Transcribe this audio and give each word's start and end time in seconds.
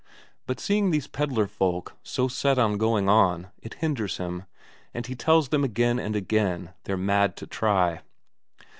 But 0.47 0.59
seeing 0.59 0.89
these 0.89 1.05
pedlar 1.05 1.45
folk 1.45 1.95
so 2.01 2.27
set 2.27 2.57
on 2.57 2.79
going 2.79 3.07
on, 3.07 3.51
it 3.61 3.75
hinders 3.75 4.17
him, 4.17 4.45
and 4.95 5.05
he 5.05 5.13
tells 5.13 5.49
them 5.49 5.63
again 5.63 5.99
and 5.99 6.15
again 6.15 6.73
they're 6.85 6.97
mad 6.97 7.35
to 7.37 7.45
try. 7.45 8.01